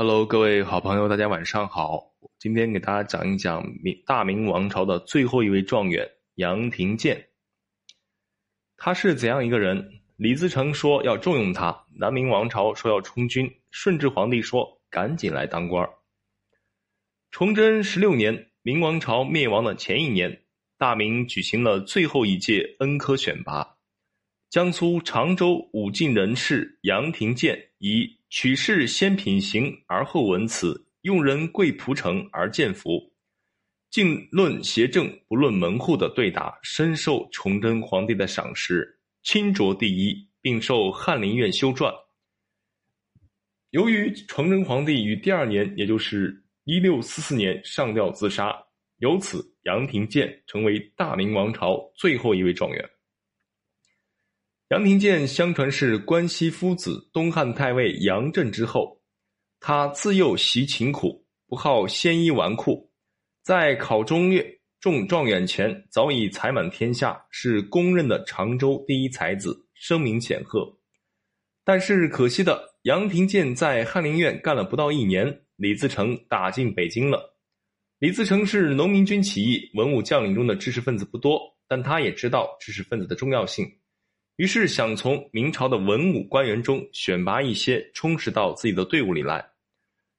[0.00, 2.12] Hello，各位好朋友，大家晚上好。
[2.38, 7.30] 今天给大家讲一讲明大明王朝的最后一位状元杨廷健。
[8.76, 10.00] 他是怎样一个人？
[10.14, 15.90] 李自成说要重用他，南明王朝说要充军，顺治皇帝说赶紧来当官。
[17.32, 20.44] 崇祯十六年，明王朝灭亡的前一年，
[20.78, 23.74] 大明举行了最后一届恩科选拔。
[24.48, 28.17] 江苏常州武进人士杨廷健以。
[28.30, 33.12] 取士先品行而后文辞，用人贵仆诚而见福。
[33.90, 41.90] 竟论邪正不论门户的对答，深受崇祯皇帝的赏识，亲酌第一，并受翰林院修撰。
[43.70, 48.54] 由于崇祯皇帝于第二年，也就是一六四四年上吊自杀，
[48.98, 52.90] 由此杨廷健成为大明王朝最后一位状元。
[54.68, 59.00] 杨廷健相传是关西夫子东汉太尉杨震之后，
[59.60, 62.86] 他自幼习勤苦，不好鲜衣纨绔，
[63.42, 64.46] 在考中略
[64.78, 70.70] 中状元前早已才满天下，是公认的常州第一才子，声名显赫。
[71.64, 77.38] 但是可惜的，杨廷健在翰林院干了不到一年，李自成打进北京了。
[78.00, 83.66] 李自成是农民军起义文武将领中的知识分子不多，但他也知道知识分子的重要性。
[84.38, 89.44] 于是想从明朝的文武官员中选拔一些，充实到自己的队伍里来。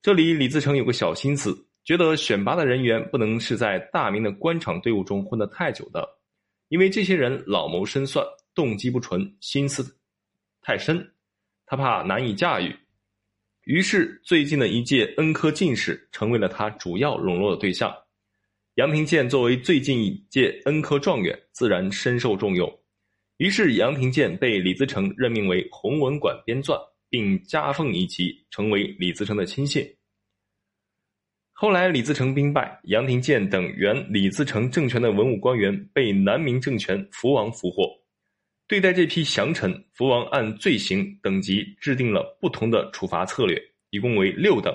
[0.00, 6.08] 这里李自成有个小心思，觉得选拔的人员不能是在大明的官场队伍中混得太久的，
[6.68, 9.84] 因为这些人老谋深算，动机不纯，心思
[10.62, 11.04] 太深，
[11.66, 12.72] 他怕难以驾驭。
[13.64, 17.92] 于是最近的一届恩科进士成为了他主要笼络的对象。
[18.76, 22.72] 杨廷健作为最近一届恩科状元，自然深受重用。
[23.38, 29.84] 于是，杨廷健被李自成任命为弘文馆编纂，并加封一级，成为李自成的亲信。
[31.52, 37.90] 后来，李自成兵败，杨廷健等原李自成政权的文武官员被南明政权福王俘获。
[38.68, 43.60] 对待这批降臣，福王按罪行等级制定了不同的处罚策略，
[43.90, 44.72] 一共为六等：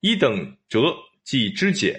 [0.00, 0.94] 一等折，
[1.24, 1.94] 即肢解；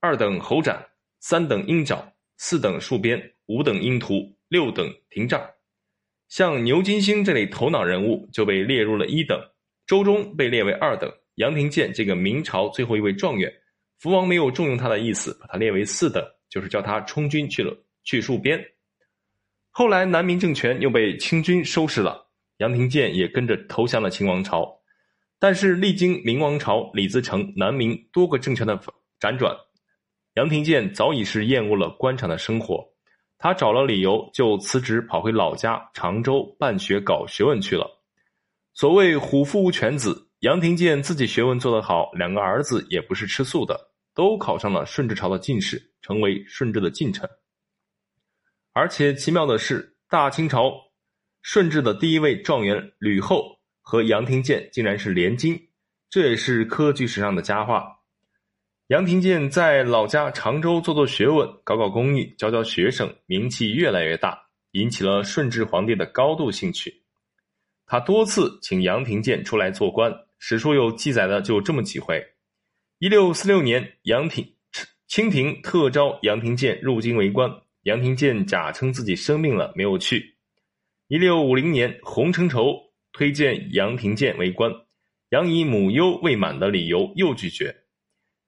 [0.00, 0.76] 二等喉斩；
[1.20, 1.96] 三等鹰角；
[2.36, 4.36] 四等戍边；五等鹰屠。
[4.50, 5.48] 六等廷杖，
[6.28, 9.40] 像牛金星这类头脑人物就被列入了一等，
[9.86, 13.48] 周忠被列为二等，杨廷健这个明朝最后一位状元，
[14.00, 17.72] 福王没有重用他的意思，把他列为四等，就是叫他充军去了，
[18.02, 18.60] 去戍边。
[19.70, 24.80] 后来南明政权又被清军收拾了，杨廷健也跟着投降了清王朝。
[25.38, 28.76] 但是历经明王朝、李自成、南明多个政权的
[29.20, 29.56] 辗转，
[30.34, 32.89] 杨廷健早已是厌恶了官场的生活。
[33.42, 37.86] 他找了理由，就辞职跑回老家常州办学搞学问去了。
[38.74, 47.26] 所谓虎父无犬子，杨廷健自己学问做得好，两个儿子也不是吃素的，都考上了顺治朝的进士，成为顺治的近臣。
[48.74, 50.70] 而且奇妙的是，大清朝
[51.40, 55.58] 顺治的第一位状元吕后和杨廷健竟然是连襟，
[56.10, 57.99] 这也是科举史上的佳话。
[58.90, 64.36] 杨廷健在老家常州做做学问，搞搞公益，教教学生，名气越来越大，
[64.72, 66.92] 引起了顺治皇帝的高度兴趣。
[67.86, 72.20] 他多次请杨廷健出来做官，史书有记载的就这么几回。
[72.98, 74.44] 一六四六年，杨廷
[75.06, 77.48] 清廷特招杨廷健入京为官，
[77.84, 80.34] 杨廷健假称自己生病了，没有去。
[81.06, 82.74] 一六五零年，洪承畴
[83.12, 84.68] 推荐杨廷健为官，
[85.28, 87.79] 杨以母忧未满的理由又拒绝。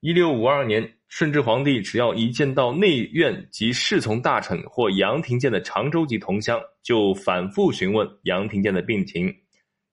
[0.04, 9.32] 一六五二年，顺治皇帝只要一见到内院及侍从大臣或杨廷健的常州籍同乡，就反复询问杨廷健的病情，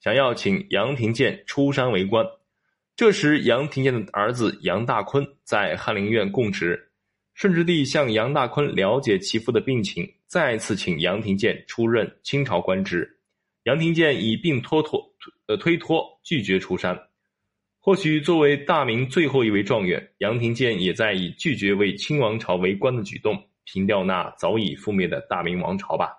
[0.02, 2.26] 想要请杨廷健出山为官。
[2.96, 6.90] 这时，杨廷健的儿子杨大坤在翰林院供职，
[7.36, 13.08] 顺治帝向杨大坤了解其父的病情，再次请杨廷健出任清朝官职。
[13.66, 15.00] 杨廷健以病拖拖
[15.46, 17.00] 呃推脱，拒绝出山。
[17.82, 26.19] 或许作为大明最后一位状元，杨廷健也在以拒绝为清王朝为官的举动，平掉那早已覆灭的大明王朝吧。